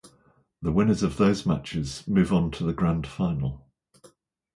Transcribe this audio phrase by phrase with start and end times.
[0.63, 3.67] The winners of those matches move on to the Grand Final.